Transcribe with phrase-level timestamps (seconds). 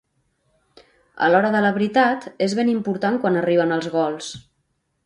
[1.27, 4.35] A l'hora de la veritat, és ben important quan arriben els gols.